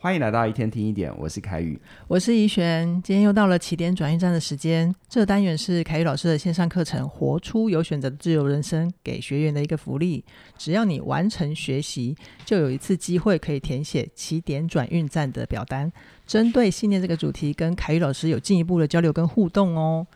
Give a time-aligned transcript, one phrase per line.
[0.00, 1.76] 欢迎来到一天听一点，我是凯宇，
[2.06, 3.02] 我是怡璇。
[3.02, 4.94] 今天又到了起点转运站的时间。
[5.08, 10.24] 这单元是凯宇老师的线上课程《活出有选择的自由人生》给学员的一个福利。
[10.56, 15.90] 只要你完成学习，就有一次机会可以填写起点转运站的表单，
[16.24, 20.06] 针对信念这个主题，跟凯宇老师有进一步的交流跟互动哦。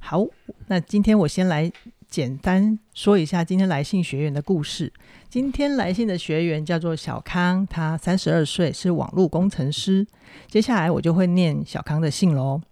[0.00, 0.26] 好，
[0.66, 1.70] 那今天我先来。
[2.08, 4.92] 简单说一下今天来信学员的故事。
[5.28, 10.06] 今天来信的学员叫做小康，他三十二岁，是网络工程师。
[10.48, 12.62] 接下来我就会念小康的信喽。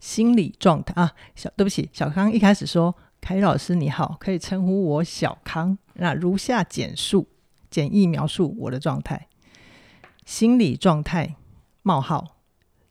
[0.00, 7.28] 心理状态啊，小对不起，小康一开始说：“凯老师你好，可以称呼我小康。”那如下简述，
[7.70, 9.28] 简易描述我的状态。
[10.24, 11.36] 心理状态：
[11.82, 12.36] 冒号。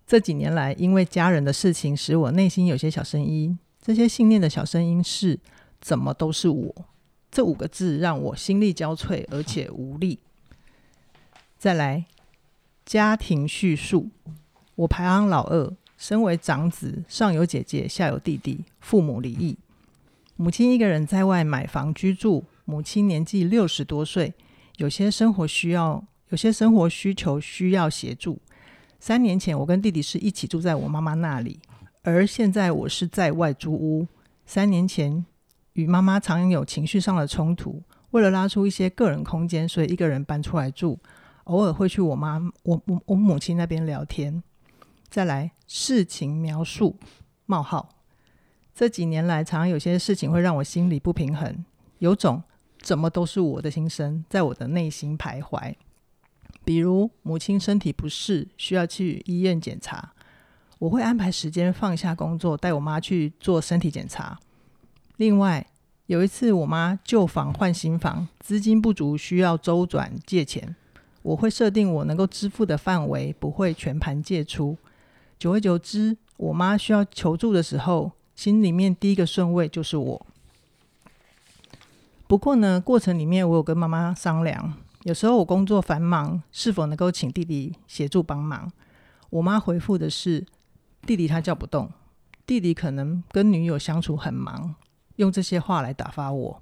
[0.05, 3.57] 这几年来，因为家人的事情，使我内心有些小声音。
[3.85, 5.37] 这些信念的小声音是
[5.79, 6.75] “怎么都是我”
[7.29, 10.17] 这五个字让我心力交瘁，而且无力。
[11.59, 12.05] 再来，
[12.83, 14.09] 家庭叙述：
[14.73, 19.55] 我排行老二，身为长子，上有姐姐，下有弟弟，父母离异，
[20.35, 22.43] 母亲一个人在外买房居住。
[22.65, 24.33] 母亲年纪六十多岁，
[24.77, 28.39] 有些生活需要，有些生活需求需要协助。
[28.99, 31.59] 三年前，我跟弟弟是一起住在我妈妈那里。
[32.05, 34.07] 而现在我是在外租屋。
[34.45, 35.25] 三年前
[35.73, 40.99] 与妈妈常有情绪上的冲突，为了拉出一些个人空间，所以一个人搬出来住。
[41.45, 44.43] 偶尔会去我妈我我我母亲那边聊天。
[45.09, 46.95] 再来事情描述：
[47.47, 47.89] 冒号。
[48.75, 51.65] 这几年来，常常有些事情会让我心里不平衡，
[51.97, 52.43] 有种
[52.81, 55.73] 怎么都是我的心声在我的内心徘徊。
[56.63, 60.13] 比如母亲身体不适，需要去医院检查。
[60.77, 64.37] 我会安排时间放下工作，带我妈去做身体检查。
[65.17, 65.65] 另外，
[66.07, 70.75] 有一次我妈旧房换新房，资金不足，需要周转借钱。
[71.21, 74.77] 我会设定我能够支付的范围，不会全盘借出。
[75.39, 80.25] 久而久之，我妈需要求助的时候，心里面第一个顺位就是我。
[82.27, 88.71] 不过呢，过程里面我有跟妈妈商量，有时候我工作繁忙，是否能够请弟弟协助帮忙？
[89.29, 90.45] 我妈回复的是。
[91.05, 91.91] 弟弟他叫不动，
[92.47, 94.73] 弟弟可能跟女友相处很忙，
[95.17, 96.61] 用这些话来打发我。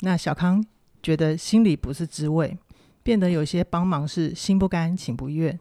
[0.00, 0.64] 那小康
[1.02, 2.56] 觉得心里不是滋味，
[3.02, 5.58] 变得有些帮忙是心不甘情不愿。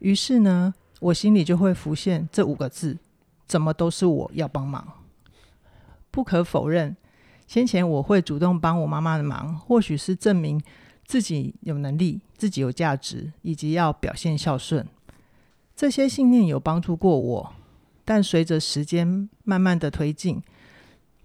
[0.00, 2.98] 于是呢，我心里就会浮现这五个字：
[3.46, 4.86] 怎么都是我要帮忙。
[6.10, 6.96] 不可否认，
[7.46, 10.60] 先前我会主动帮我妈妈的忙，或许是证明
[11.04, 14.86] 自己有能力、自己有价值，以及要表现孝顺。
[15.76, 17.52] 这些信念有帮助过我，
[18.02, 20.42] 但随着时间慢慢的推进，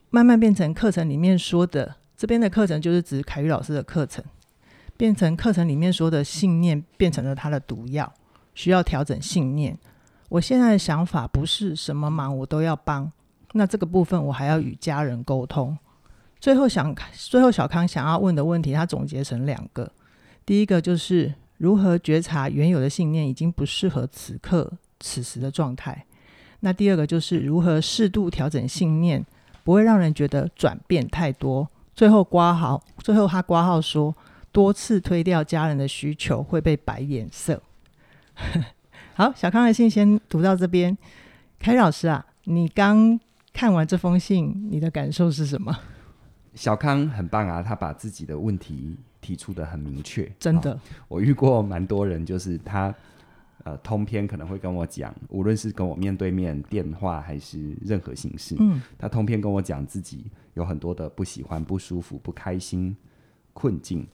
[0.09, 4.21] 慢慢变成课程里面说的，这边的课程就是指凯宇老师的课程，
[4.97, 8.11] 变成课程里面说的信念变成了他的毒药，
[8.53, 9.79] 需要调整信念。
[10.27, 13.09] 我现在的想法不是什么忙我都要帮，
[13.53, 15.77] 那这个部分我还要与家人沟通。
[16.41, 19.89] 最后想，最后小康想要问的问题，他总结成两个，
[20.45, 21.35] 第一个就是。
[21.61, 26.03] 如何觉察原有的信念已经不适合此刻此时的状态？
[26.61, 29.23] 那第二个就是如何适度调整信念，
[29.63, 31.69] 不会让人觉得转变太多。
[31.93, 34.15] 最后括号，最后他括号说，
[34.51, 37.61] 多次推掉家人的需求会被摆脸色。
[39.13, 40.97] 好，小康的信先读到这边。
[41.59, 43.19] 凯老师啊，你刚
[43.53, 45.77] 看完这封信，你的感受是什么？
[46.55, 48.97] 小康很棒啊，他把自己的问题。
[49.21, 52.93] 提出的很明确，真的，哦，我遇过蛮多人，就是他
[53.63, 62.97] 呃通篇可能会跟我讲，无论是跟我面对面电话还是任何形式，嗯，他通篇跟我讲自己有很多的不喜欢、不舒服、不开心、
[63.53, 64.07] 困境，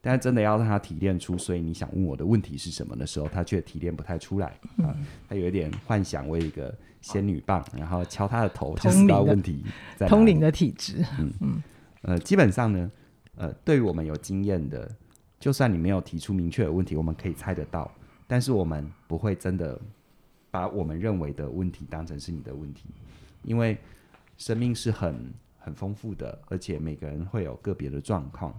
[0.00, 4.46] 但是真的要让他提炼出，所以你想问我的问题是什么的时候，他却提炼不太出来
[4.78, 9.62] 啊，呃嗯，他有一点幻想为一个仙女棒，然后敲他的头就知道问题
[9.96, 10.08] 在。
[10.08, 11.32] 通灵的体质，嗯。
[11.40, 11.62] 嗯，
[12.00, 12.90] 呃，基本上呢。
[13.36, 14.90] 呃，对于我们有经验的，
[15.40, 17.90] 就算你没有提出明确的问题，我们可以猜得到，
[18.26, 19.80] 但是我们不会真的
[20.50, 22.84] 把我们认为的问题当成是你的问题，
[23.42, 23.76] 因为
[24.36, 28.54] 生命是很很丰富的，而且每个人会有个别的状况。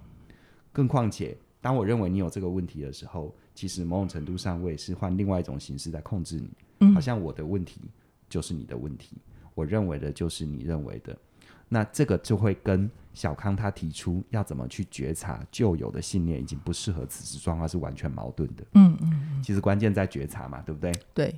[0.72, 6.50] 更况且，当我认为你有这个问题的时候，其实某种程度上我也是换另外一种形式在控制你，
[6.82, 7.80] 嗯，好像我的问题
[8.30, 9.16] 就是你的问题，
[9.54, 11.18] 我认为的就是你认为的。
[11.70, 18.64] 那这个就会跟小康他提出要怎么去觉察旧有的信念已经不适合此时状况是完全矛盾的。
[18.74, 20.92] 嗯嗯，嗯，其实关键在觉察嘛，对不对？
[21.14, 21.36] 对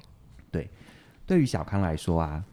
[0.51, 0.69] 对。
[1.25, 2.44] 对于小康来说啊，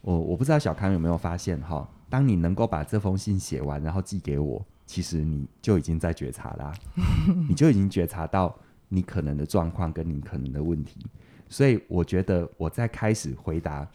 [0.00, 6.72] 我我不知道小康有没有发现哈，当你能够把这封信写完然后寄给我，其实你就已经在觉察啦，
[7.48, 8.54] 你就已经觉察到
[8.88, 11.04] 你可能的状况跟你可能的问题。
[11.48, 13.88] 所以我觉得我在开始回答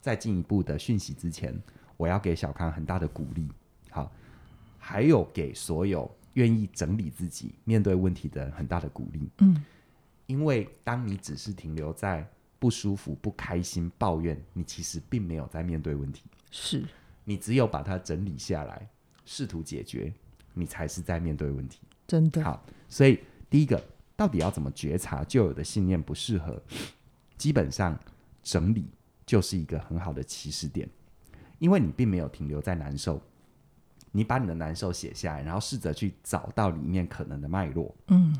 [0.00, 1.52] 再进一步的讯息之前，
[1.96, 3.48] 我要给小康很大的鼓励。
[4.90, 9.30] 好，还有给所有愿意整理自己、面对问题的人很大的鼓励。
[9.38, 9.64] 嗯，
[10.26, 12.28] 因为当你只是停留在
[12.58, 16.24] 不舒服、不开心、抱怨，你其实并没有在面对问题。
[16.50, 16.84] 是
[17.24, 18.88] 你只有把它整理下来，
[19.24, 20.12] 试图解决，
[20.52, 21.80] 你才是在面对问题。
[22.08, 23.80] 真的好，所以第一个，
[24.16, 26.60] 到底要怎么觉察旧有的信念不适合？
[27.38, 27.96] 基本上
[28.42, 28.84] 整理
[29.24, 30.88] 就是一个很好的起始点，
[31.60, 33.22] 因为你并没有停留在难受，
[34.12, 37.94] 你把你的难受写下来，然后试着去找到里面可能的脉络。
[38.08, 38.36] 嗯，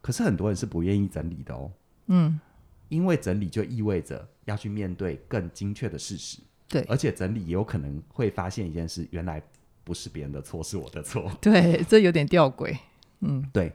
[0.00, 1.70] 可是很多人是不愿意整理的哦。
[2.06, 2.40] 嗯，
[2.88, 6.38] 因为整理就意味着要去面对更精确的事实。
[6.68, 9.42] 对，而且整理也有可能会发现一件事，原来
[9.84, 11.30] 不是别人的错，是我的错。
[11.40, 12.76] 对，这有点吊诡。
[13.20, 13.72] 嗯，对。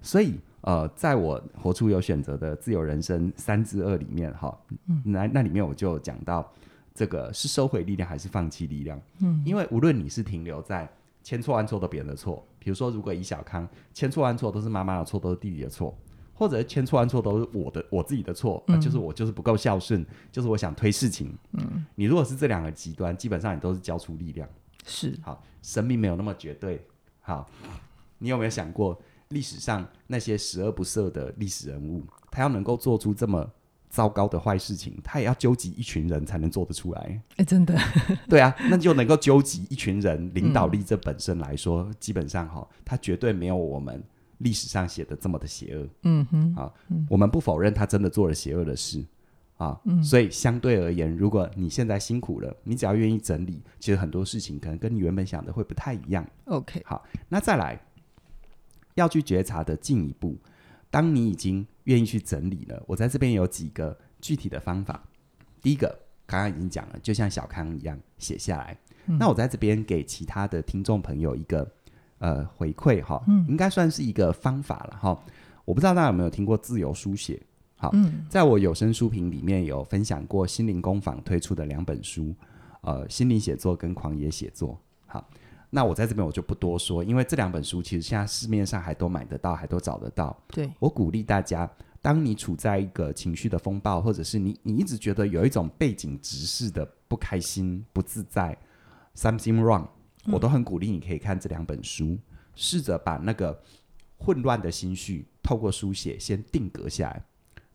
[0.00, 4.54] 所以，呃，在我活出有选择的自由人生三之二里面，哈，
[4.86, 6.52] 嗯，那那里面我就讲到，
[6.94, 9.00] 这个是收回力量还是放弃力量？
[9.18, 10.88] 嗯，因为无论你是停留在
[11.22, 15.96] 千错万错都别人的错，比如说，如果以小康，千错万错都是妈妈的错，都是弟弟的错。
[16.36, 21.32] 或者千错万错都是我的我自己的错，就是我就是不够孝顺，就是我想推事情。
[21.52, 24.48] 嗯，你如果是这两个极端，基本上你都是交出力量。
[24.84, 26.84] 是，好，生命没有那么绝对。
[27.20, 27.48] 好，
[28.18, 33.48] 你有没有想过历史上那些十恶不赦的历史人物，他要能够做出这么
[33.94, 37.00] 糟糕的坏事情，他也要纠集一群人才能做得出来。
[37.00, 37.78] 哎，欸，真的，
[38.28, 44.02] 对啊，那就能够纠集一群人，领导力这本身来说，嗯，基本上哈，他绝对没有我们。
[44.38, 46.70] 历史上写的这么的邪恶，嗯哼，啊，
[47.08, 49.02] 我们不否认他真的做了邪恶的事，
[49.56, 56.28] 啊，嗯，所以相对而言，如果你现在辛苦了，你只要愿意整理，其实很多事情可能跟你原本想的会不太一样。
[56.46, 57.80] OK，好，那再来
[58.96, 60.36] 要去觉察的进一步，
[60.90, 65.02] 当你已经愿意去整理呢，我在这边有几个具体的方法。
[65.62, 68.76] 第一个，刚刚已经讲了，就像小康一样写下来。
[69.06, 71.70] 嗯，那我在这边给其他的听众朋友一个。
[72.18, 75.32] 呃，回馈哈，应该算是一个方法了哈、嗯。
[75.66, 77.38] 我不知道大家有没有听过自由书写？
[77.76, 82.34] 好、嗯，在我有声书评里面有分享过心灵工坊推出的两本书，
[82.80, 84.80] 呃，心灵写作跟狂野写作。
[85.04, 85.28] 好，
[85.74, 90.40] 那我在这边我就不多说，因为这两本书其实现在市面上还都买得到，还都找得到。
[90.46, 91.68] 对，我鼓励大家，
[92.00, 98.56] 当你处在一个情绪的风暴，或者是你你一直觉得有一种背景直视的不开心、不自在
[99.16, 99.88] ，something wrong。
[100.26, 102.16] 我都很鼓励你可以看这两本书，
[102.54, 103.60] 试着把那个
[104.16, 107.20] 混乱的心绪透过书写先定格下来，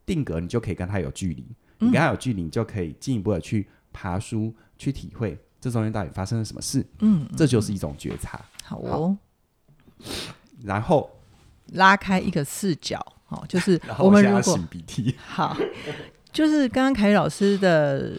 [0.06, 1.46] 定格你就可以跟他有距离，
[1.80, 6.86] 你跟他有距离，你就可以进一步的去爬书，去体会这中间到底发生了什么事。
[7.00, 8.40] 嗯，这就是一种觉察。
[8.64, 9.18] 好哦，
[10.64, 11.10] 然后
[11.74, 15.58] 拉开一个视角，哦，就是 我们如果擤鼻涕，好，
[16.32, 18.14] 就是刚刚凯宇老师的。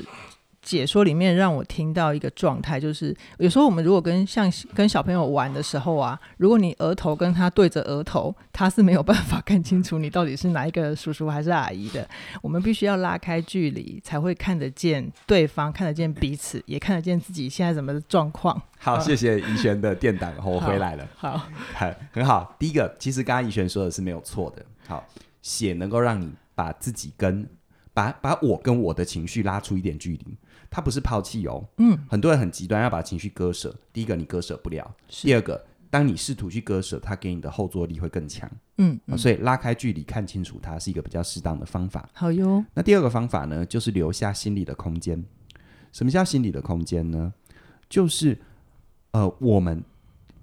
[0.70, 12.08] 解说里面让我听到一个状态，就是有时候我们如果跟像跟小朋友玩的时候啊，如果你额头跟他对着额头，他是没有办法看清楚你到底是哪一个叔叔还是阿姨的。
[12.40, 18.62] 我们必须要拉开距离，才会看得见对方，看得见彼此，也看得见自己现在什么的状况。
[18.78, 21.04] 好，谢谢怡璇的电档，我回来了。
[21.18, 22.54] 好，很很好。
[22.60, 24.64] 第一个，其实刚刚怡璇说的是没有错的。
[24.86, 25.04] 好，
[25.42, 27.44] 写能够让你把自己跟
[27.92, 30.38] 把把我跟我的情绪拉出一点距离。
[30.70, 33.74] 他不是抛弃哦，嗯，很多人很极端，要把情绪割舍。
[33.92, 38.48] 第一个，你割舍不了；第二个，当你试图去割舍，它给你的后坐力会更强，
[38.78, 42.08] 嗯，嗯，所以拉开距离，看清楚它是一个比较适当的方法。
[42.12, 42.64] 好哟。
[42.72, 45.24] 那第二个方法呢，就是留下心理的空间。
[45.90, 47.34] 什么叫心理的空间呢？
[47.88, 48.40] 就是
[49.10, 49.82] 呃，我们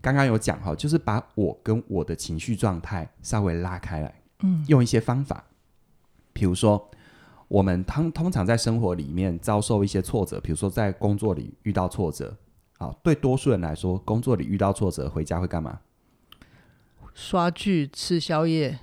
[0.02, 5.46] 刚刚有讲哈，就是把我跟我的情绪状态稍微拉开来，嗯，用一些方法，
[6.34, 6.92] 比如说。
[7.48, 12.36] 我们通通常在生活里面遭受一些挫折，比如说在工作里遇到挫折，
[12.78, 15.80] 好，对多数人来说，工作里遇到挫折，回家会干嘛？
[17.14, 18.80] 刷剧、吃宵夜。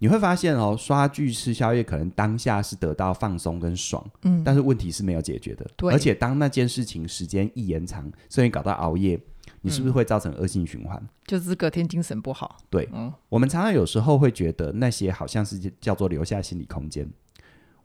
[0.00, 5.68] 你会发现哦，刷剧、吃宵夜，可能当下是得到放松跟爽，嗯，但是问题是没有解决的。
[5.76, 9.18] 对，而且当那件事情时间一延长，甚至搞到熬夜，
[9.60, 10.96] 你是不是会造成恶性循环？
[11.02, 12.58] 嗯，就是隔天精神不好。
[12.70, 17.10] 对，嗯，我们常常有时候会觉得那些好像是叫做留下心理空间。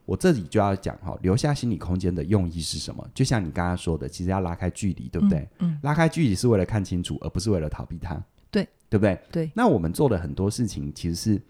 [0.06, 3.08] 我这里就要讲哈，留下心理空间的用意是什么？
[3.14, 5.40] 就像你刚刚说的，其实要拉开距离，对不对？
[5.60, 8.22] 嗯，嗯，拉开距离是为了看清楚，而不是为了逃避它。
[8.52, 9.18] 对，对不对？
[9.32, 9.52] 对。
[9.54, 11.42] 那我们做的很多事情，其实是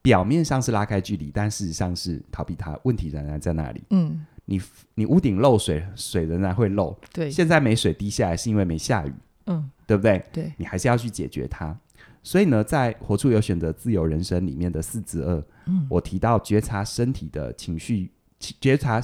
[0.00, 2.78] 表面上是拉开距离，但事实上是逃避它。
[2.84, 3.82] 问题仍然在那里。
[3.90, 4.60] 嗯，你
[4.94, 6.98] 你屋顶漏水，水仍然会漏。
[7.12, 7.30] 对。
[7.30, 9.12] 现在没水滴下来，是因为没下雨。
[9.46, 10.24] 嗯，对不对？
[10.32, 10.52] 对。
[10.56, 11.78] 你还是要去解决它。
[12.24, 19.00] 所以呢，在活出有选择自由人生里面的四之二，嗯，我提到觉察身体的情绪，觉察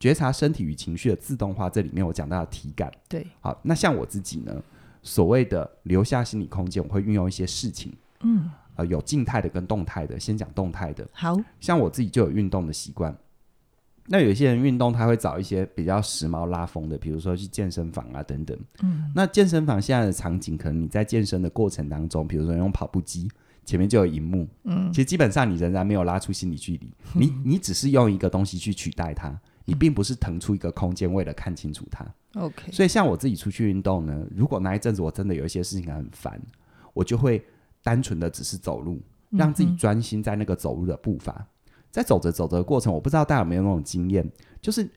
[0.00, 4.62] 觉察身体与情绪的自动化，这里面我讲到的体感，对，好，那像我自己呢，
[5.02, 7.92] 所谓的留下心理空间，我会运用一些事情，
[8.22, 13.14] 嗯，呃，有静态的跟动态的，先讲动态的，好，像我自己就有运动的习惯。
[14.06, 18.58] 那有些人运动，他会找一些比较时髦拉风的，比如说去健身房啊等等。
[18.82, 23.30] 嗯，那健身房现在的场景，可能你在健身的过程当中，比如说用跑步机，
[23.64, 24.46] 前面就有荧幕。
[24.64, 29.34] 嗯，其实基本上你仍然没有拉出心理距离， 嗯、你你只是用一个东西去取代它，
[29.64, 32.06] 你并不是腾出一个空间为了看清楚它。
[32.34, 36.38] OK，所以像我自己出去运动呢，如果那一阵子我真的有一些事情很烦，
[36.92, 37.42] 我就会
[37.82, 41.46] 单纯的只是走路，让自己专心在那个走路的步伐。
[41.94, 44.28] 嗯在走着走着的过程，我不知道大家有没有那种经验，
[44.60, 44.90] 就是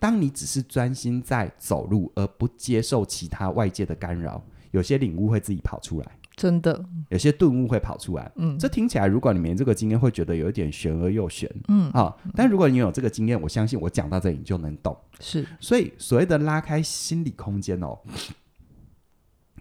[0.00, 4.42] 当你只是专心在走路，而不接受其他外界的干扰，
[4.72, 6.18] 有些领悟会自己跑出来。
[6.34, 8.32] 真的，有些顿悟会跑出来。
[8.34, 11.48] 嗯，这听起来，如果你没这个经验，会觉得有一点玄而又玄。
[11.68, 14.96] 嗯啊，但如果你有这个经验，我相信我讲到这里你就能懂。
[15.20, 17.96] 是，所以所谓的拉开心理空间哦，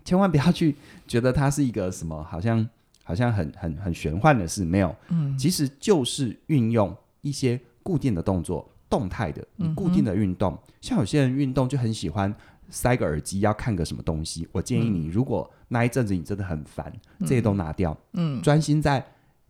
[0.04, 0.76] 千万不要去
[1.08, 2.68] 觉得它是一个什么，好像。
[3.10, 10.54] 好像很很很玄幻的事，没有，嗯，其实就是运用一些固定的动作，动态的，你固定的运动。
[10.54, 12.32] 嗯、像有些人运动就很喜欢
[12.70, 14.48] 塞个耳机，要看个什么东西。
[14.52, 16.86] 我建议你，如果那一阵子你真的很烦，
[17.18, 19.04] 嗯、这些都拿掉，嗯，专心在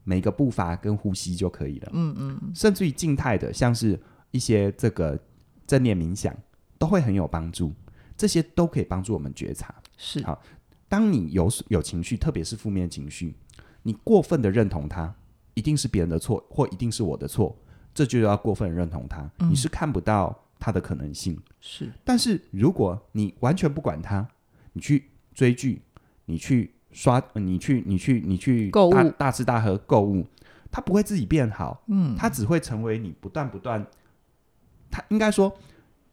[0.06, 4.00] 每个步伐跟呼吸就可以了，嗯嗯，甚至于静态的，像是
[4.32, 5.20] 一些这个
[5.68, 6.34] 正念冥想，
[6.78, 7.74] 都会很有帮助。
[8.16, 9.76] 这些都可以帮助我们觉察。
[9.98, 10.42] 是好，
[10.88, 13.36] 当你有有情绪，特别是负面情绪。
[13.84, 15.14] 你过分的认同他，
[15.54, 17.56] 一定是别人的错，或一定是我的错，
[17.94, 19.30] 这就要过分认同他。
[19.40, 21.40] 嗯、你是看不到他的可能性。
[21.60, 24.28] 是，但是如果你完全不管他，
[24.74, 25.82] 你去追剧，
[26.26, 30.26] 你去刷，你去，你去，你去购物，大吃大喝购物，
[30.72, 31.84] 他不会自己变好。
[31.88, 33.86] 嗯，他只会成为你不断不断，
[34.92, 35.58] 他应该说，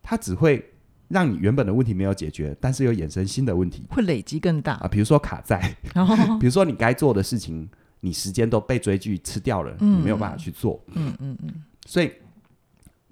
[0.02, 0.73] 他只会。
[1.08, 4.88] 让你原本的问题没有解决，但是又衍生新的问题，会累积更大啊。
[4.88, 6.06] 比如说卡债，哦、
[6.40, 7.68] 比如说你该做的事情，
[8.00, 10.82] 你时间都被追剧吃掉了，嗯、你没有办法去做。
[10.88, 11.36] 嗯嗯嗯。
[11.42, 12.12] 嗯嗯所以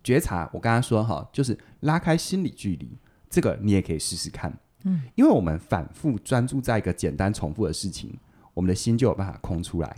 [0.03, 2.99] 觉察，我刚刚说哈，就是拉开心理距离，
[3.31, 4.53] 这个你也可以试试看。
[4.83, 8.13] 嗯，因为我们反复专注在一个简单重复的事情，
[8.53, 9.97] 我们的心就有办法空出来。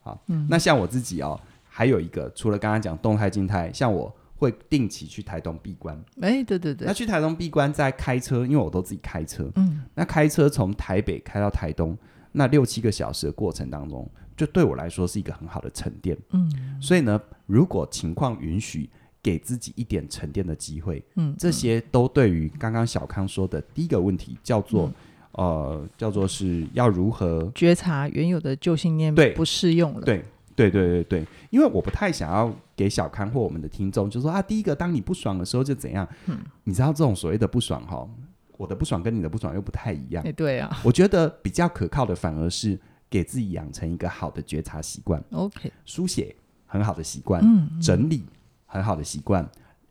[0.00, 4.12] 好，嗯、那像我自己哦，还有一个，除了刚刚讲动态、静态，像我。
[4.36, 6.86] 会定期去台东闭关，哎，对对对。
[6.86, 11.96] 那去台东闭关，在开车，因为我都自己开车，嗯，那开车从台北开到台东，
[12.32, 16.78] 那六七个小时的过程当中，就对我来说是一个很好的沉淀，嗯。
[16.80, 18.90] 所以呢，如果情况允许，
[19.22, 24.92] 给自己一点沉淀的机会，嗯，这些都对于刚刚小康说的第一个问题，叫做、嗯、
[25.32, 30.22] 呃，叫做是要如何觉察原有的旧信念对不适用了，对。
[30.56, 36.08] 对对对对，因为我不太想要给小康或我们的听众，就说啊，第一个，当你不爽的时候就怎样？
[36.24, 38.08] 嗯，你知道这种所谓的不爽哈，
[38.56, 40.24] 我的不爽跟你的不爽又不太一样。
[40.32, 42.76] 对啊，我觉得比较可靠的反而是
[43.10, 45.22] 给自己养成一个好的觉察习惯。
[45.30, 46.34] OK，书写
[46.64, 48.24] 很好的习惯，嗯，嗯，整理
[48.64, 49.46] 很好的习惯，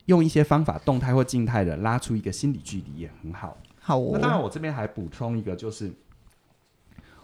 [0.06, 3.56] 用一些方法，动态或静态的拉出一个心理距离也很好。
[3.80, 5.94] 好哦，那当然我这边还补充一个，就是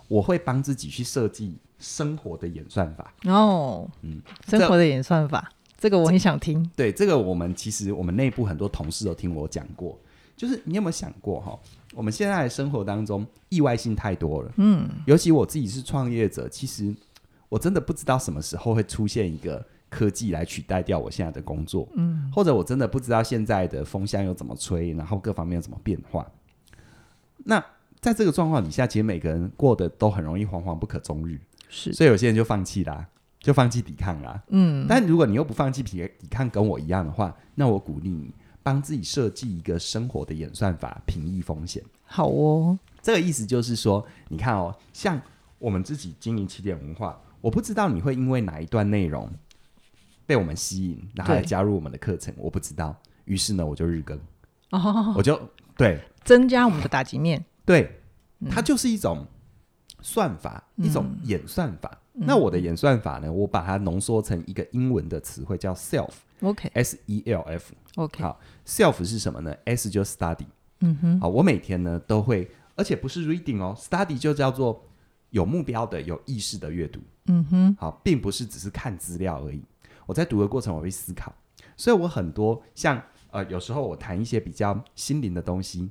[0.08, 1.58] 我会帮自己去设计。
[1.82, 6.72] 生活的演算法哦，嗯，生活的演算法，这，个我很想听。
[6.76, 10.00] 对，这个我们其实我们内部很多同事都听我讲过。
[10.38, 11.60] 就是你有没有想过哈？
[11.94, 16.92] 我们现在的生活当中意外性太多了，嗯，尤其我自己是创业者，其实
[17.48, 26.26] 我真的不知道什么时候会出现一个科技来取代掉我现在的工作，嗯，或者我真的不知道现在的风向又怎么吹，然后各方面有怎么变化。
[27.38, 27.64] 那
[28.00, 31.40] 在这个状况底下，其实每个人过得都很容易惶惶不可终日。
[31.74, 33.08] 是，所以有些人就放弃啦，
[33.40, 34.44] 就放弃抵抗啦。
[34.50, 38.30] 嗯，但如果你又不放弃抵抵抗，跟我一样的话，那我鼓励你
[38.62, 41.82] 帮自己设计一个生活的演算法，平抑风险。
[42.04, 45.20] 好哦，这个意思就是说，你看哦，像
[45.60, 49.32] 我们自己经营起点文化，我不知道你会因为哪一段内容
[50.26, 52.94] 被我们吸引，然后来加入我们的课程，我不知道。
[53.24, 54.20] 于是呢，我就日更，
[54.72, 55.40] 哦，我就
[55.78, 57.46] 对增加我们的打击面。
[57.64, 58.02] 对，
[58.50, 59.26] 它就是一种。
[60.02, 61.98] 算法，一种演算法。
[62.14, 63.32] 嗯、那我的演算法呢？
[63.32, 66.10] 我把它浓缩成一个英文的词汇，叫 self。
[66.42, 67.74] OK，S E L F。
[67.96, 70.46] OK，好，self 是什么呢？S 就 study。
[70.80, 74.84] 嗯哼，好，我每天呢都会，而且不是 reading 哦，study 就叫做
[75.30, 77.00] 有目标的、有意识的阅读。
[77.28, 79.62] 嗯哼，好，并不是只是看资料而已。
[80.06, 81.34] 我在读的过程，我会思考，
[81.78, 85.90] 所以我很多像呃，有时候我谈一些比较心灵的东西。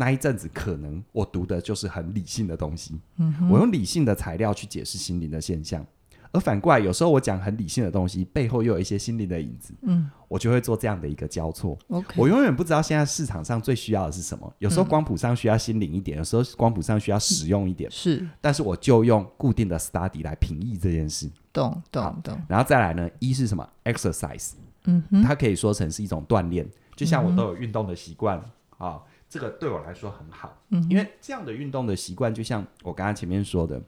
[0.00, 5.84] 那一阵子可能我读的就是很理性的东西，嗯，我用理性的材料去解释心灵的现象。
[6.30, 11.76] 而反过来，有时候我讲很理性的东西，背后又有一些心灵的影子，嗯，我就会做这样的一个交错。
[11.88, 14.54] OK，我永远不知道现在市场上最需要的是什么。
[14.58, 17.90] 有时候光谱上需要心灵一点，有时候光谱上需要实用一点。
[17.90, 21.28] 是，但是我就用固定的 study 来评议这件事。
[21.52, 22.40] 懂懂懂。
[22.46, 24.52] 然后再来呢，一是什么？exercise，
[24.84, 26.64] 嗯哼，它可以说成是一种锻炼。
[26.94, 28.38] 就像我都有运动的习惯
[28.76, 30.60] 啊，这个对我来说很好。
[30.70, 33.82] 嗯，因为这样的运动的习惯，就像我刚刚前面说的，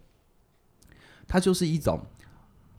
[1.27, 2.01] 它就是一种。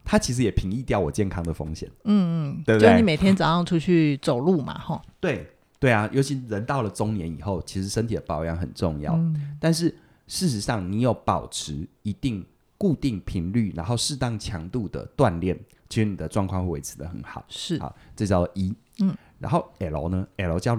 [0.04, 2.90] 它其实也平抑掉我健康的风险，嗯嗯，对不对？
[2.90, 9.14] 就你每天早上出去走路嘛，哈，对对啊，尤其人到了中年以后，其实身体的保养很重要。
[9.14, 12.44] 嗯，但是事实上，你有保持一定
[12.76, 15.56] 固定频率，然后适当强度的锻炼，
[15.88, 17.44] 其实你的状况会维持的很好。
[17.46, 18.74] 是，好，这叫一。
[18.98, 20.74] 嗯，然后 L 呢？L 叫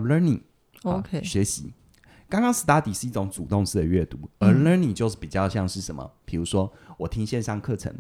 [0.84, 1.74] Learning，OK，学习。
[2.30, 6.12] 刚刚 Study 是一种主动式的阅读，而 Learning 就是比较像是什么？
[6.26, 7.94] 比如说，我听线上课程。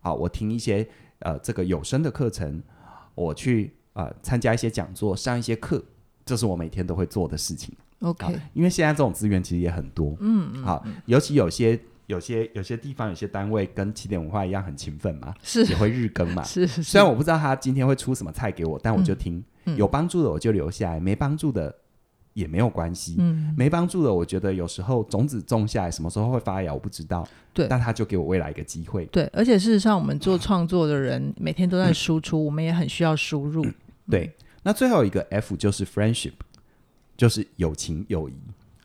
[0.00, 0.86] 好，我听一些
[1.20, 2.62] 呃这个有声的课程，
[3.14, 5.82] 我去呃参加一些讲座，上一些课，
[6.24, 7.74] 这是我每天都会做的事情。
[8.00, 16.92] OK，因为现在这种资源其实也很多，嗯嗯，好，尤其有些有些有些地方有些单位跟起点文化一样很勤奋嘛，是也会日更嘛，是是，是。
[16.92, 21.74] 虽然我不知道他今天会出什么菜给我，但我就听，嗯嗯、有帮助的我就留下来，没帮助的。
[22.32, 27.26] 也没有关系，嗯，没帮助的，我觉得有时候种子种下来，什么时候会发芽，我不知道。
[27.52, 29.04] 对，但他就给我未来一个机会。
[29.06, 33.64] 对，而且事实上，我们做创作的人每天都在输出，嗯、我们也很需要输入。
[33.64, 33.74] 嗯、
[34.08, 34.32] 对，
[34.62, 36.34] 那最后一个 F 就是 friendship，
[37.16, 38.34] 就是友情友谊。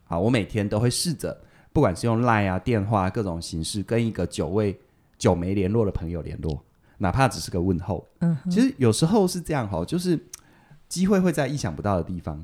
[0.05, 1.37] 好，我每天都会试着，
[1.71, 4.75] 不管是用 Line 啊、电话、啊、各种形式，跟一个久未
[5.19, 6.59] 久没联络的朋友联络，
[6.97, 8.03] 哪怕只是个问候。
[8.21, 10.19] 嗯，其实有时候是这样哈，就是
[10.89, 12.43] 机会会在意想不到的地方。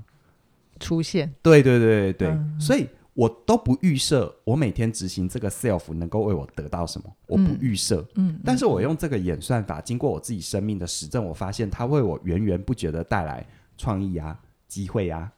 [0.81, 13.45] 出现，对对对对对，嗯、所以我都不预设我每天执行这个 self 能够为我得到什么，我不预设，嗯，但是我用这个演算法，经过我自己生命的实证，我发现它为我源源不绝的带来
[13.77, 15.31] 创意啊、机会啊、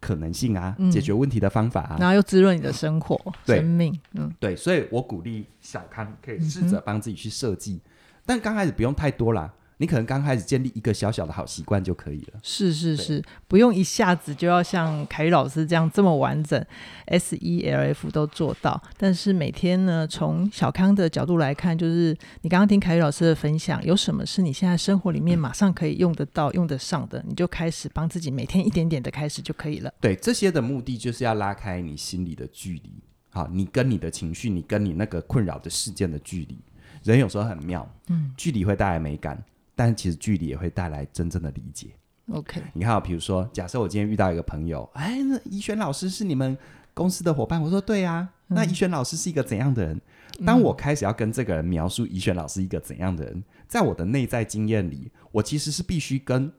[0.00, 7.90] 可能性啊、嗯、解决问题的方法啊，然后又滋润你的生活、生命，嗯，对，所以我鼓励小康可以试着帮自己去设计，嗯、
[8.26, 9.52] 但刚开始不用太多啦。
[9.82, 12.38] 你可能刚开始建立一个小小的好习惯就可以了。
[12.40, 16.64] 是是是，不用一下子就要像凯宇老师这样这么完整
[17.06, 18.80] ，S E L F 都做到。
[18.96, 29.92] 但是每天呢，从小康的角度来看，就是你刚刚听凯宇老师的分享，有什么是你现在生活里面马上可以用得到、用得上的，你就开始帮自己每天一点点的开始就可以了。
[30.00, 36.56] 对，这些的目的就是要拉开你心里的距离，好，你跟你的情绪，你跟你那个困扰的事件的距离。
[37.02, 39.42] 人有时候很妙，嗯，距离会带来美感。
[39.74, 41.88] 但其实距离也会带来真正的理解。
[42.30, 46.56] OK，你看，比如说，假设我今天遇到一个朋友，哎，那怡璇老师是你们
[46.94, 50.00] 公司的伙伴，我说对呀、那怡璇老师是一个怎样的人？
[50.46, 56.52] 当我开始要跟这个人描述怡璇老师一个怎样的人，嗯、在我的内在经验里，我其实是必须跟。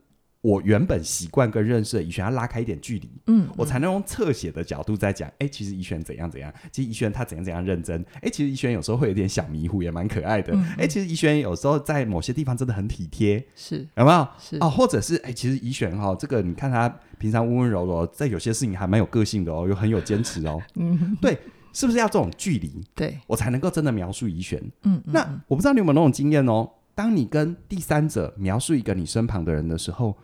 [0.44, 5.26] 我原本习惯跟认识的怡璇要拉开一点距离，嗯，我才能用侧写的角度在讲。
[5.38, 8.04] 哎，其实怡璇怎样怎样，其实怡璇他怎样怎样认真。
[8.20, 10.54] 哎，其实怡璇有时候会有点小迷糊，也蛮可爱的。
[10.76, 14.28] 哎，其实怡璇有时候在某些地方真的很体贴，是有没有？
[14.38, 20.60] 是哦，或者是哎，其实怡璇哈，这个你看他平常温温柔柔，在有些事情还蛮有个性的哦，又很有坚持哦。
[20.76, 21.38] 嗯，对，
[21.72, 22.84] 是不是要这种距离？
[22.94, 24.62] 对，我才能够真的描述怡璇。
[24.82, 30.14] 嗯，那我不知道你有没有那种经验哦，当你跟第三者描述一个你身旁的人的时候。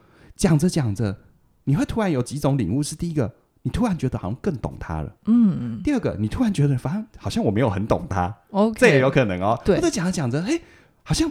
[0.41, 1.15] 讲着讲着，
[1.65, 2.83] 你会突然有几种领悟。
[2.83, 5.15] 是第一个，你突然觉得好像更懂他了。
[5.27, 5.83] 嗯嗯。
[5.85, 8.35] 第二个，你突然觉得，反正好像我没有很懂他。
[8.53, 9.61] OK，这也有可能哦。
[9.67, 9.77] 对。
[9.77, 10.59] 或者讲着讲着，哎，
[11.03, 11.31] 好像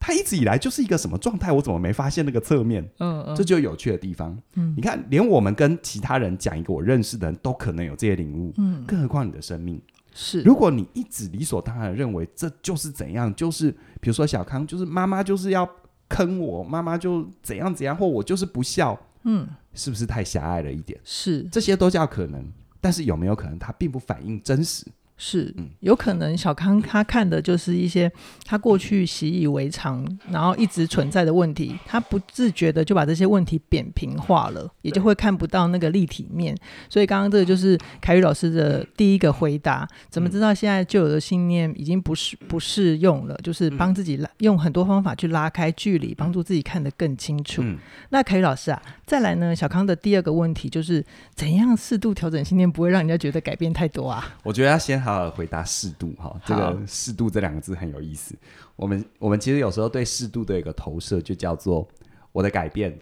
[0.00, 2.82] 他一直以来就是一个什么状态，我怎么没发现那个侧面？
[2.98, 3.36] 嗯嗯。
[3.36, 4.36] 这就有趣的地方。
[4.54, 4.74] 嗯。
[4.76, 8.52] 你看，连我们跟其他人讲一个我认识的人都可能有这些领悟。
[8.56, 8.82] 嗯。
[8.84, 9.80] 更何况你的生命。
[10.12, 10.42] 是。
[10.42, 15.70] 如果你一直理所当然的认为这就是怎样，就是比如说小康，就是妈妈就是要。
[16.08, 20.98] 坑我妈妈就怎样怎样，或我就是不孝，嗯，是不是太狭隘了一点？
[21.04, 22.44] 是，这些都叫可能，
[22.80, 24.86] 但是有没有可能他并不反映真实？
[25.20, 28.10] 是，有可能小康他看的就是一些
[28.44, 36.56] 他过去习以为常，然后一直存在的问题，他不自觉的就把这些问题扁平化了，也就会看不到那个立体面。
[36.88, 43.36] 所以刚刚这个就是凯宇老师的第一个回答：怎么知道现在旧有的信念已经不适不适用了？
[43.42, 47.64] 就是帮自己拉用很多方法去拉开距离，帮助自己看得更清楚。
[48.10, 49.56] 那凯宇老师啊，再来呢？
[49.56, 51.02] 小康的第二个问题就是
[51.34, 54.36] 怎样适度调整信念，不会让人家觉得改变太多啊？
[54.42, 55.00] 我觉得要先。
[55.00, 58.36] 好好，回答适度哈，这个“适度”这两个字很有意思。
[58.76, 61.88] 我们我们其实有时候对“适度”的一个投射，就叫做
[62.32, 62.98] 我的改变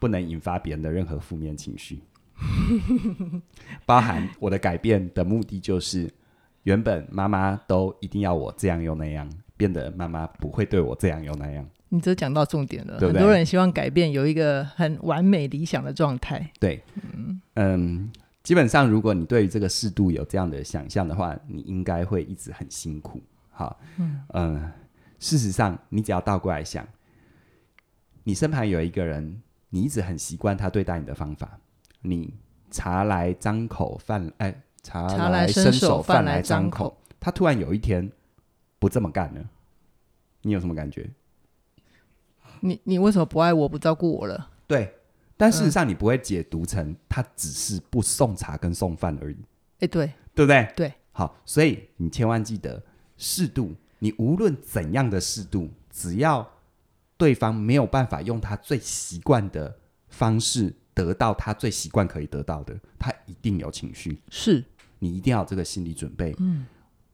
[0.00, 2.00] 不能引发别人的任何负面情绪。
[3.86, 6.10] 包含我的改变的目的就是，
[6.64, 11.64] 原本妈妈都一定要我这样又那样，变得妈妈不会对我这样又那样。
[11.92, 13.20] 你这讲到重点了，对不对？
[13.20, 16.50] 很多人希望改变，有一个很完美理想的状态。
[16.58, 16.82] 对，
[17.14, 18.12] 嗯，嗯，
[18.44, 23.20] 基本上如果你对于这个适度有这样的想象的话，你应该会一直很辛苦。
[23.50, 24.72] 好，嗯，呃，
[25.18, 26.86] 事实上，你只要倒过来想，
[28.22, 31.58] 你身旁有一个人，你一直很习惯他对待你的方法，
[32.02, 32.32] 你
[32.70, 38.08] 茶来张口，饭哎，茶来伸手，饭来张口，他突然有一天
[38.78, 39.44] 不这么干了，
[40.42, 41.10] 你有什么感觉？
[42.60, 44.50] 你你为什么不爱我，不照顾我了？
[44.66, 44.94] 对，
[45.36, 49.36] 但事实上你不会解读成他只是不送茶跟送饭而已。
[49.80, 50.72] 哎，对，对不对？
[50.76, 52.82] 对，好，所以你千万记得
[53.16, 53.74] 适度。
[53.98, 56.48] 你无论怎样的适度，只要
[57.16, 59.76] 对方没有办法用他最习惯的
[60.08, 64.18] 方式得到他最习惯可以得到的，他一定有情绪。
[64.30, 64.64] 是，
[64.98, 66.34] 你一定要有这个心理准备。
[66.38, 66.64] 嗯，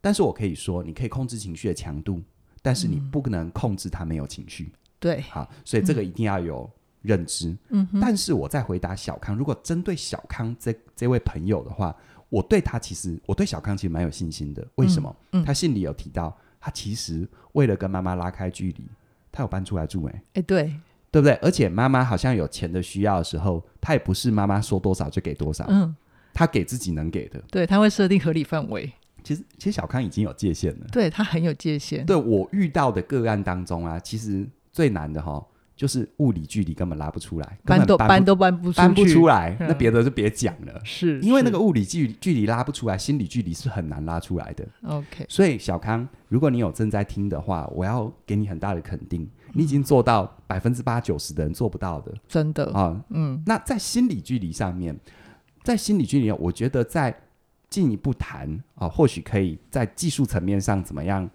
[0.00, 2.22] 但是我可以说，你可以控制情绪的强度，
[2.62, 4.70] 但是你不能控制他没有情绪。
[5.06, 6.68] 对，好，所以这个一定要有
[7.02, 7.56] 认知。
[7.68, 11.94] 嗯，但是我在回答小康，如果针对小康这这位朋友的话，
[12.28, 14.66] 我对他其实我对小康其实蛮有信心的。
[14.74, 15.14] 为什么？
[15.30, 18.84] 嗯，他信里有提到，他其实为了跟妈妈拉开距离，
[19.30, 20.04] 他有搬出来住。
[20.06, 20.64] 哎，哎，对，
[21.12, 21.34] 对不对？
[21.34, 25.64] 而且妈妈好像有钱的需要的时候，他也不是妈妈说多少就给多少。
[25.68, 25.94] 嗯，
[26.34, 27.40] 他给自己能给的。
[27.52, 28.92] 对，他会设定合理范围。
[29.22, 30.86] 其实，其实小康已经有界限了。
[30.90, 32.04] 对，他很有界限。
[32.04, 34.44] 对，我遇到的个案当中啊，其实。
[34.76, 35.42] 最难的哈，
[35.74, 40.78] 就是物理距离根本拉不出来，搬都搬都搬不搬不出来，那别的就别讲了。
[40.84, 44.68] 是，因为那个物理距距离拉不出来，心理距离是很难拉出来的。
[44.82, 53.02] OK，所以小康，如果你有正在听的话，我要给你很大的肯定，你已经做到百分之八九十的人做不到的，真的啊。
[53.08, 54.94] 嗯，那在心理距离上面，
[55.62, 57.18] 在心理距离，我觉得在
[57.70, 61.26] 进一步谈啊，或许可以在技术层面上怎么样？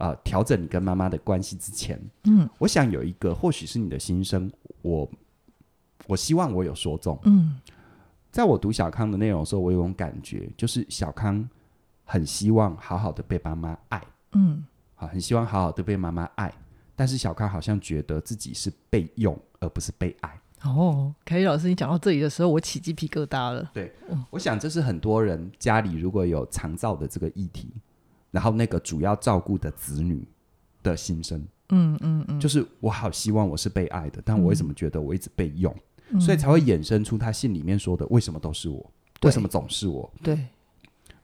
[0.00, 5.06] 呃，调整你跟妈妈的关系之前，嗯，我想有一个，或许是你的心声，我
[6.06, 7.60] 我希望我有说中，嗯，
[8.32, 11.46] 在我读小康的内容的时候，我有种感觉，就是小康
[12.04, 16.50] 很希望好好的被妈妈爱，嗯，好，很希望好好的被妈妈爱，
[16.96, 20.40] 但是小康好像觉得自己是被用，而不是被爱。
[20.62, 23.70] 哦，凯丽老师，你讲到这里的时候，我起鸡皮疙瘩了。
[23.74, 27.70] 对，嗯，我想这是很多人家里如果有长照的这个议题。
[28.30, 30.26] 然后那个主要照顾的子女
[30.82, 35.74] 的心声，嗯嗯嗯，就是我好希望我是被爱的，但我为什么觉得我一直被用，
[36.10, 38.90] 嗯、所以才会衍生出他信里面说的为什么都是我，
[39.22, 40.10] 为什么总是我？
[40.22, 40.46] 对。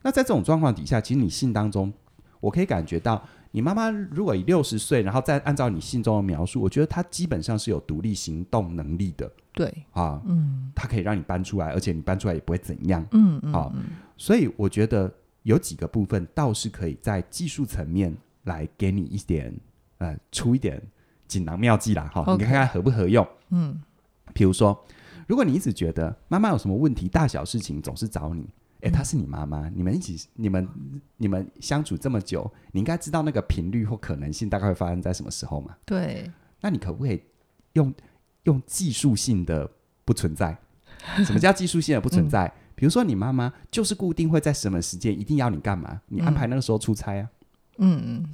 [0.03, 1.92] 那在这种状况底下，其实你信当中，
[2.40, 9.31] 我可以感觉到，你妈妈如果以六十岁，然后再按照你信中的描述，我觉得她基本上是有独立行动能力的。
[9.53, 13.07] 对啊，嗯，她可以让你搬出来，而且你搬出来也不会怎样。
[13.12, 13.73] 嗯嗯，啊，
[14.16, 15.12] 所以我觉得。
[15.46, 19.56] 有几个部分倒是可以在技术层面来给你一点，
[19.98, 20.82] 呃，出一点
[21.28, 22.38] 锦囊妙计啦，哈，Okay.
[22.38, 23.24] 你看看合不合用？
[23.50, 23.80] 嗯，
[24.35, 24.85] 比如说，
[25.28, 28.44] 如果你一直觉得妈妈有什么问题，大小事情总是找你，
[28.80, 30.68] 诶，她是你妈妈，你们一起，你们
[31.16, 35.76] 你们相处这么久，你应该知道那个频率或可能性大概会发生在什么时候嘛？
[35.85, 36.28] 对，
[36.61, 37.22] 那你可不可以
[37.74, 37.94] 用
[38.42, 39.70] 用技术性的
[40.04, 40.59] 不存在？
[41.24, 42.46] 什么叫技术性的不存在？
[42.46, 46.02] 嗯比如说，你妈妈就是固定会在什么时间一定要你干嘛？
[46.08, 47.28] 你安排那个时候出差啊？
[47.78, 48.32] 嗯嗯，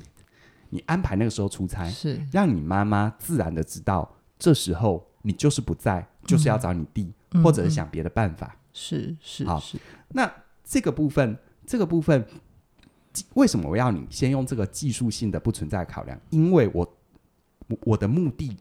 [0.70, 8.56] 你安排那个时候出差，是让你妈妈自然的知道，这时候你就是不在，就是要找你弟，或者是想别的办法。
[8.72, 9.62] 是是好，
[10.08, 10.30] 那
[10.64, 12.26] 这个部分，这个部分，
[13.34, 16.20] 为什么我要你先用这个技术性的不存在考量？
[16.30, 16.96] 因为我
[17.84, 18.56] 我的目的。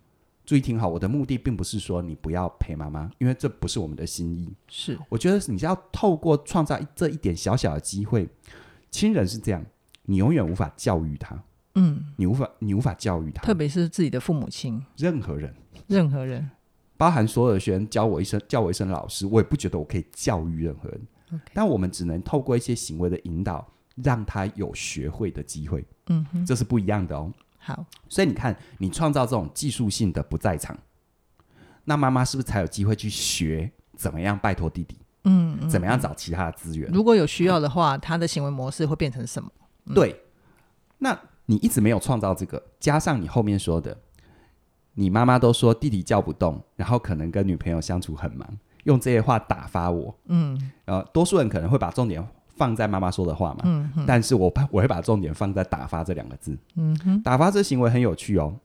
[0.51, 4.53] 注意听好，我的目的并不是说你不要陪妈妈，因为这不是我们的心意。
[4.67, 8.27] 是，我觉得你是要透过创造这一点小小的机会，
[8.89, 9.65] 亲人是这样，
[10.03, 11.41] 你永远无法教育他。
[11.75, 15.55] 嗯，你无法，你无法教育他，特别是自己的父母亲，任何人，
[15.87, 16.49] 任何人，
[16.97, 21.01] 包含所有的学生教我一声，叫我一声老师，我也不觉得我可以教育任何人。
[21.53, 25.85] 但我们只能透过一些行为的引导，让他有学会的机会。
[26.07, 27.31] 嗯哼，这是不一样的哦。
[27.63, 30.75] 好，所以你看，你创造这种技术性的不在场，
[31.83, 34.97] 那妈妈是不是才有机会去学怎么样拜托弟弟？
[35.25, 36.89] 嗯，嗯，怎么样找其他的资源？
[36.91, 39.51] 如果有需要的话，他的行为模式会变成什么？
[39.85, 40.19] 嗯、对，
[40.97, 43.95] 那你一直没有创造这个，加上你后面说的，
[44.95, 50.17] 你妈妈都说弟弟叫不动，然后可能跟女朋友相处很忙，用这些话打发我。
[50.25, 52.27] 嗯，呃，多数人可能会把重点。
[52.61, 58.55] 放在妈妈说的话嘛，嗯哼，但是我我会把重点放在打发这两个字，嗯哼，打发这行为很有趣哦。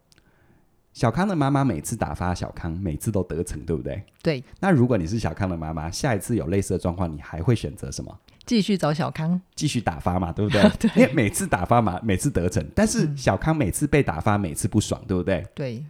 [0.93, 4.03] 小康的妈妈每次打发小康，每次都得逞，对不对？
[4.23, 4.45] 对。
[4.61, 8.15] 那如果你是小康的妈妈，下一次有类似的状况，你还会选择什么？
[8.45, 10.63] 继续找小康，继续打发嘛，对不对？
[10.79, 10.91] 对。
[11.03, 15.47] 因为每次打发嘛，每次得逞，但是小康每次被打发，每次不爽，对不对？
[15.55, 15.85] 对。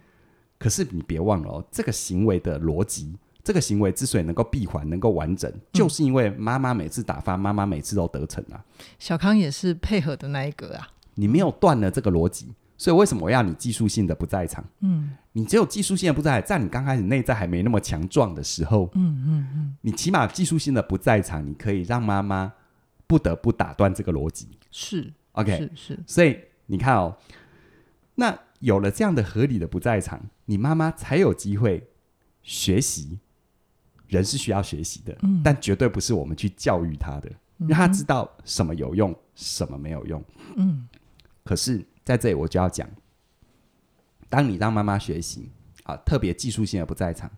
[0.57, 3.15] 可是你别忘了哦，这个行为的逻辑，
[3.47, 8.61] 这个行为之所以能够闭环、能够完整，就是因为妈妈每次打发，妈妈每次都得逞啊。
[8.99, 10.89] 小康也是配合的那一个啊。
[11.15, 12.53] 你没有断了这个逻辑。
[12.75, 14.61] 所以为什么我要你技术性的不在场？
[14.81, 22.51] 嗯，你只有技术性的不在，在你刚开始内在还没那么强壮的时候，嗯嗯嗯，你起码技术性的不在场，你可以让妈妈
[23.07, 24.49] 不得不打断这个逻辑。
[24.69, 25.99] 是，OK，是是。
[26.05, 27.15] 所以你看哦，
[28.15, 31.87] 那有了这样的合理的不在场，你妈妈才有机会
[32.43, 33.19] 学习。
[34.07, 40.23] 人是需要学习的，嗯，但绝对不是我们去教育他的，让他知道什么有用，什么没有用。
[40.55, 40.87] 嗯，
[41.43, 41.85] 可是。
[42.07, 42.87] 在这里我就要讲，
[44.29, 45.51] 当你让妈妈学习
[45.83, 47.29] 啊，特别技术性的不在场，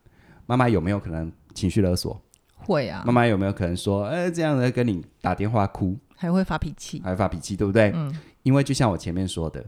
[0.46, 2.22] 妈妈有没有可能情绪勒索？
[2.54, 3.02] 会啊。
[3.04, 7.92] 妈妈有没有可能说，哎，这样的跟你打电话哭，还会发脾气，还会发脾气，对不对？
[7.96, 8.16] 嗯。
[8.44, 9.66] 因为就像我前面说的，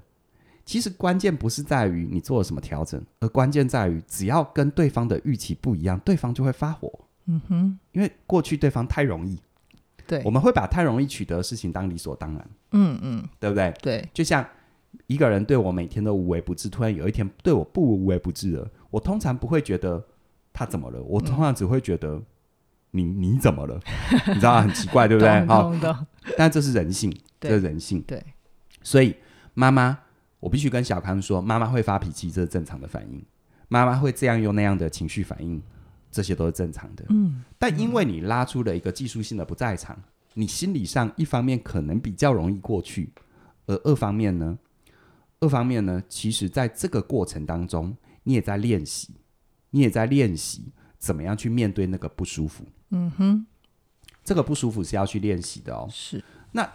[0.66, 6.92] 其实关键不是在于你做了什么调整，而关键在于只要跟对方的预期不一样，对方就会发火。
[7.26, 7.80] 嗯哼。
[7.92, 9.40] 因为过去对方太容易，
[10.08, 12.50] 对，我们会把太容易取得的事情当理所当然。
[12.72, 13.74] 嗯嗯，对不对？
[13.82, 14.46] 对，就像。
[15.08, 20.02] 一个人对我每天都无微不至，突然有一天对我不无微不至了，我通常不会觉得
[20.52, 22.22] 他怎么了，我通常只会觉得
[22.92, 23.80] 你你怎么了？
[24.28, 24.62] 你知道吗？
[24.62, 25.46] 很奇怪，对不对？
[25.46, 25.74] 好，
[26.38, 28.02] 但这是人性，这是人性。
[28.02, 28.22] 对，
[28.84, 29.16] 所以
[29.54, 29.98] 妈妈，
[30.42, 33.24] 我必须跟小康说，妈妈会发脾气，这是正常的反应。
[33.70, 35.62] 妈妈会这样用那样的情绪反应，
[36.12, 37.06] 这些都是正常的。
[37.08, 39.98] 嗯，但因为你拉出了一个技术性的不在场，
[40.34, 43.14] 你心理上一方面可能比较容易过去，
[43.68, 44.60] 而二方面呢？
[45.40, 49.16] 二方面呢，其实在这个过程当中，你也在练习，
[49.70, 52.66] 你也在练习怎么样去面对那个不舒服。
[52.90, 53.46] 嗯哼，
[54.24, 55.88] 这个不舒服是要去练习的哦。
[55.90, 56.24] 是。
[56.52, 56.70] 那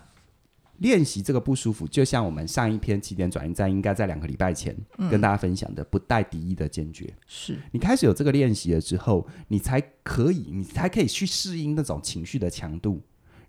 [0.78, 4.76] 练习这个不舒服，就像我们上一篇起点转运站应该在两个礼拜前
[5.10, 7.12] 跟大家分享的，不带敌意的坚决。
[7.26, 7.58] 是。
[7.72, 13.00] 你开始有这个练习了之后，你才可以，你才可以去适应那种情绪的强度，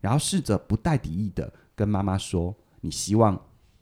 [0.02, 3.40] 然后试着不带敌意的跟妈妈说，你希望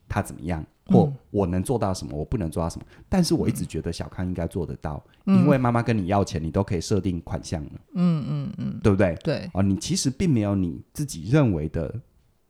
[0.07, 0.65] 他怎么样。
[0.87, 2.85] 或我能做到什么，我不能做到什么。
[3.09, 7.71] 但是我一直觉得小康应该做得到，嗯、因为妈妈跟你要钱，你都可以设定款项了。
[7.95, 9.17] 嗯嗯嗯，对不对？
[9.23, 9.49] 对。
[9.55, 11.99] 哦，你其实并没有你自己认为的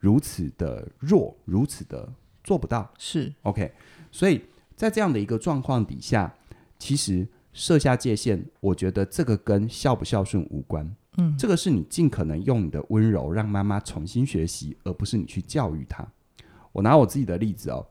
[0.05, 2.07] 如此的弱，如此的
[2.43, 2.87] 做不到。
[2.99, 3.73] 是 OK。
[4.11, 4.39] 所以
[4.75, 6.31] 在这样的一个状况底下，
[6.77, 10.95] 其实设下界限，我觉得这个跟孝不孝顺无关。
[11.17, 16.07] 嗯，这个是你尽可能用你的温柔让妈妈重新学习，而不是你去教育她。
[16.71, 17.83] 我拿我自己的例子哦。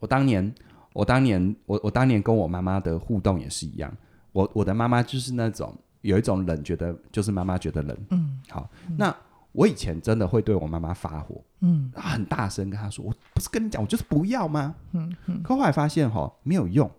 [0.00, 0.54] 我当年，
[0.92, 3.90] 我当年，我我当年跟我妈妈的互动也是一样。
[4.32, 7.96] 我我的妈妈就是那种有一种冷，觉得就是妈妈觉得冷。
[8.10, 8.68] 嗯，好。
[8.98, 9.16] 那
[9.52, 15.42] 我以前真的会对我妈妈发火，嗯，很大声跟她说：“我不是跟你讲，我就是不要吗？”嗯嗯。
[15.42, 16.90] 可后来发现哈，没有用，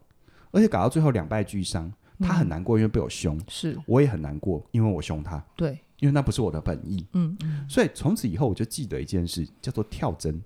[0.51, 1.91] 而且搞到最后两败俱伤。
[2.19, 5.41] 她很难过，因为被我凶；是，我也很难过，因为我凶她。
[5.55, 7.05] 对，因为那不是我的本意。
[7.13, 7.65] 嗯嗯。
[7.69, 10.41] 所以从此以后，我就记得一件事，叫做跳针。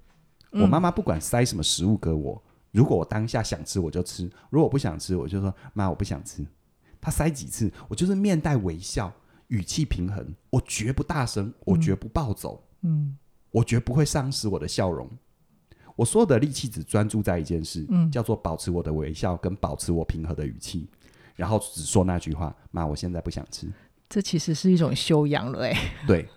[0.52, 2.40] 我妈妈不管塞什么食物给我，
[2.72, 6.46] 如果我当下想吃，我就吃；如果我不想吃，我就说妈，我不想吃。
[7.02, 9.12] 她塞几次，我就是面带微笑，
[9.48, 13.18] 语气平衡，我绝不大声，我绝不暴走，嗯，
[13.52, 15.10] 我绝不会丧失我的笑容。
[15.96, 20.90] 我所有的力气只专注在一件事，嗯，叫做保持我的微笑跟保持我平和的语气，
[21.36, 23.72] 然后只说那句话：妈，我现在不想吃。
[24.10, 25.74] 这其实是一种修养了，哎，
[26.08, 26.28] 对。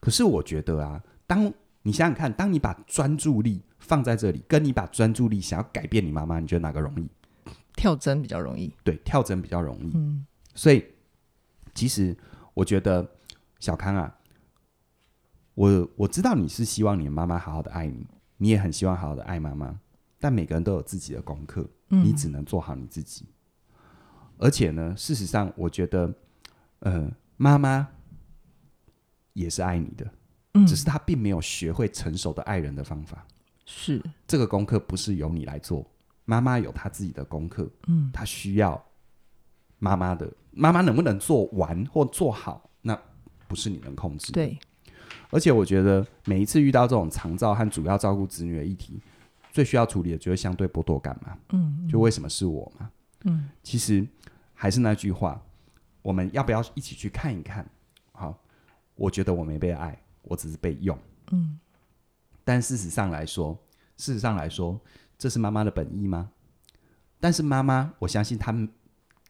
[0.00, 7.08] 可是我觉得啊，当你想想看，当你把专注力放在这里，跟你把专注力想要改变你妈妈，你觉得哪个容易？
[7.76, 8.72] 跳针比较容易。
[8.82, 9.92] 对，跳针比较容易。
[9.94, 10.84] 嗯，所以
[11.74, 12.16] 其实
[12.56, 13.06] 我觉得
[13.60, 14.18] 小康啊，
[15.54, 18.06] 我我知道你是希望你的妈妈好好的爱你，
[18.38, 19.78] 你也很希望好好的爱妈妈，
[20.18, 23.26] 但每个人都有自己的功课，嗯，你只能做好你自己。
[24.38, 26.14] 而且呢，事实上，我觉得，
[26.78, 27.86] 呃，妈妈
[29.34, 30.10] 也是爱你的。
[30.66, 33.26] 只是她并没有学会成熟的爱人的方法，
[33.66, 35.86] 是这个功课不是由你来做，
[36.24, 38.82] 妈妈有她自己的功课，嗯，她需要
[39.78, 42.98] 妈妈的，妈妈能不能做完或做好，那
[43.48, 44.34] 不是你能控制的。
[44.34, 44.58] 对，
[45.30, 49.00] 而且我觉得每一次遇到这种长照和主要照顾子女的议题，
[49.52, 52.90] 最需要处理的就是相对剥夺感嘛，嗯，嗯，就为什么是我嘛，
[53.24, 54.06] 嗯，其实
[54.54, 55.40] 还是那句话，
[56.02, 57.68] 我们要不要一起去看一看？
[58.12, 58.38] 好，
[58.94, 59.98] 我觉得我没被爱。
[60.28, 60.98] 我只是被用，
[61.30, 61.56] 嗯，
[62.42, 63.56] 但事实上来说，
[63.96, 64.76] 事实上来说，
[65.16, 66.28] 这是妈妈的本意吗？
[67.20, 68.68] 但是妈妈，我相信他们，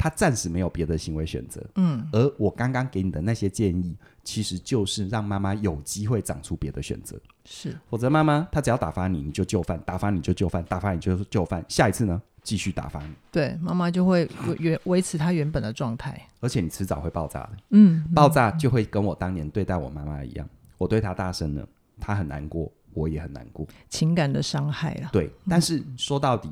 [0.06, 1.60] 他暂时没有别的行为选择。
[1.74, 7.20] 嗯，而我刚刚给你的那些建议，其实就是让妈妈有机会长出别的选择。
[7.44, 11.64] 是，否则妈妈她只要打发你，你就就范；打发你就就范；打发你就就范。
[11.68, 13.12] 下一次呢，继续打发你。
[13.32, 16.28] 对，妈妈就会维维持她原本的状态。
[16.38, 17.50] 而且你迟早会爆炸的。
[17.70, 25.08] 嗯，爆炸就会跟我当年对待我妈妈一样，我对她大声了，她很难过，我也很难过，情感的伤害了。
[25.12, 26.48] 对，但是说到底。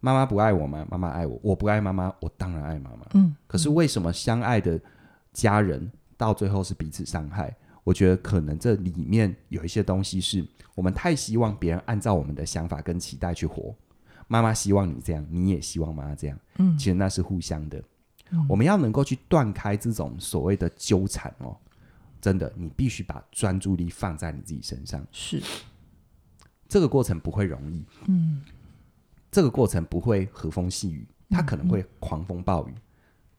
[0.00, 0.86] 妈妈不爱我吗？
[0.90, 3.06] 妈妈爱我，我不爱妈妈，我当然爱妈妈。
[3.14, 4.80] 嗯，可是为什么相爱的
[5.32, 7.54] 家人到最后是彼此伤害？
[7.84, 13.74] 我觉得可能这里面有一些东西是我们太希望别人按照我们的想法跟期待去活。
[14.26, 16.38] 妈妈希望你这样，你也希望妈妈这样。
[16.56, 17.82] 嗯，其实那是互相的。
[18.30, 21.56] 嗯，我们要能够去断开这种所谓的纠缠哦，
[22.20, 25.04] 真的，你必须把专注力放在你自己身上。
[25.10, 25.42] 是，
[26.68, 27.84] 这个过程不会容易。
[28.06, 28.40] 嗯。
[29.30, 32.82] 这个过程不会和风细雨，它可能会狂风暴雨，嗯嗯、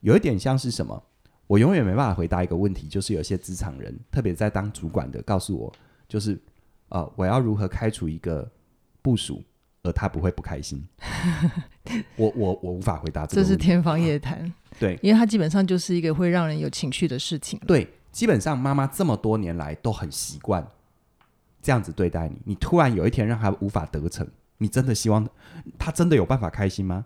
[0.02, 1.02] 有一点像是什么？
[1.48, 5.74] 我永远没办法回答一个问题，就是有些职场人，特别在当主管的，告诉我，
[6.08, 6.42] 就是
[6.88, 8.50] 呃，我要如何开除一个
[9.02, 9.44] 部署，
[9.84, 10.82] 而他不会不开心？
[12.16, 14.40] 我我我无法回答这个，这是天方夜谭。
[14.40, 17.60] 啊、对，因为他基本上就是一个会让人有情绪的事情。
[17.68, 20.66] 对，基本上妈妈这么多年来都很习惯
[21.62, 24.26] 这样子对待你，你突然有一天让他无法得逞。
[24.62, 25.28] 你真的希望
[25.80, 27.04] 他真的有办法开心吗？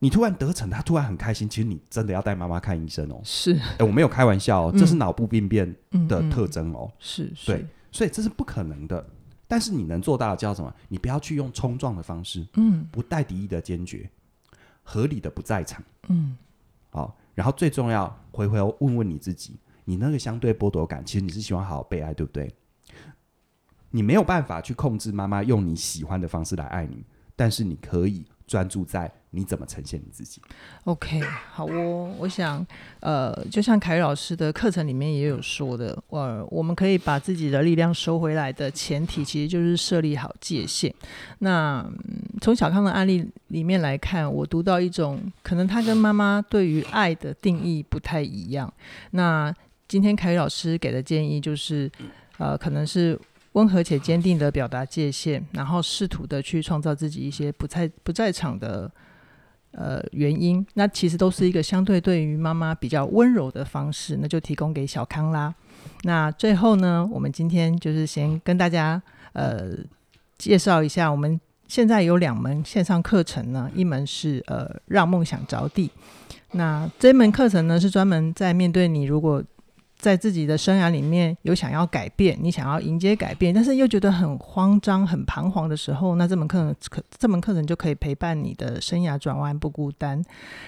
[0.00, 3.20] 你突然得逞，他突然很开心，其实你真的要带妈妈看医生哦。
[3.24, 5.74] 是，哎，我没有开玩笑哦，嗯、这是脑部病变
[6.06, 6.84] 的特征哦。
[6.84, 9.04] 嗯嗯、是，是，对，所以这是不可能的。
[9.48, 10.72] 但是你能做到的叫什么？
[10.88, 14.08] 你不要去用冲撞的方式，嗯，不带敌意的坚决，
[14.82, 16.36] 合理的不在场，嗯，
[16.90, 17.16] 好。
[17.34, 22.52] 然后最重要，回回问问你自己，你那个相对剥夺感，其实你是希望好好被爱，对不对？
[23.90, 30.40] 你没有办法去控制妈妈用你喜欢的方式来爱你，但是你可以专注在你怎么呈现你自己。
[30.84, 31.20] OK，
[31.52, 32.14] 好哦。
[32.18, 32.66] 我想，
[33.00, 40.94] 呃，就像凯宇老师的课程里面也有说的，呃，我们可以把自己的力量收回来的前提，其实就是设立好界限。
[41.38, 41.86] 那
[42.40, 48.72] 从小康的案例里面来看，我读到一种可能他跟妈妈对于爱的定义不太一样。
[49.12, 49.54] 那
[49.86, 51.90] 今天凯宇老师给的建议就是，
[52.36, 53.18] 呃，可能是。
[53.52, 58.90] 温和且坚定的表达界限，然后试图的去创造自己一些不在不在场的
[59.72, 65.54] 呃原因，那其实都是一个相对对于妈妈比较温柔的方式，那就提供给小康啦。
[66.02, 69.70] 那最后呢，我们今天就是先跟大家呃
[70.36, 75.90] 介绍一下，我们现在有两门线上课程呢，一门是呃让梦想着地，
[76.52, 79.42] 那这门课程呢是专门在面对你如果。
[79.98, 90.22] 在自己的生涯里面有想要改变，你想要迎接改变，但是又觉得很慌张、很彷徨的时候，那这门课程可这门课程就可以陪伴你的生涯转弯不孤单。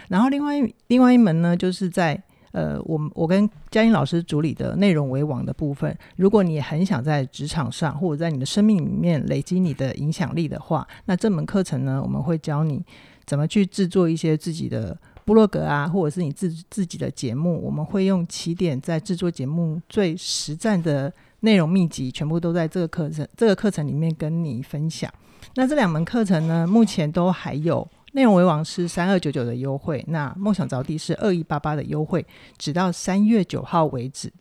[0.09, 0.57] 然后另外
[0.89, 5.97] 另外一门呢，就是在呃，我我跟佳音老师主理的内容为王的部分。
[6.17, 12.85] 如果你很想在职场上或者在你的生命里面累积你的影响力的话，那这门课程呢，我们会教你
[13.25, 14.99] 怎么去制作一些自己的。
[15.31, 25.09] 部落格啊，或者是你自自己的节目，我们会用起点在制作节目最实战的内容秘籍，全部都在这个课程这个课程里面跟你分享。
[25.55, 32.27] 那这两门课程呢，目前都还有内容为王是三二九九的优惠，那梦想着地是二一八八的优惠，
[32.59, 34.33] 直到三月九号为止。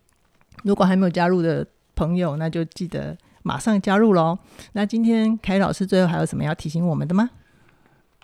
[0.63, 1.63] 如果还没有加入的
[1.95, 4.39] 朋友，那就记得马上加入喽。
[4.71, 7.30] 那今天凯老师最后还有什么要提醒我们的吗？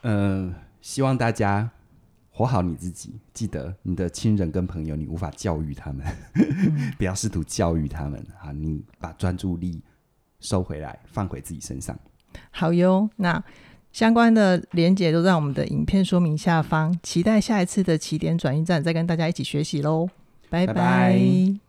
[0.01, 1.69] 嗯、呃，希望大家。
[2.37, 8.51] 活好你自己，记得你的亲人跟朋友，你无法教育他们，嗯、 不要试图教育他们啊！
[8.51, 9.81] 你把专注力
[10.41, 11.97] 收回来，放回自己身上。
[12.51, 13.41] 好哟，那
[13.93, 20.09] 相关的连接都在我们的影片说明下方，期待下一次的起点转运站再跟大家一起学习喽，
[20.49, 20.73] 拜拜。
[20.73, 21.64] 拜拜。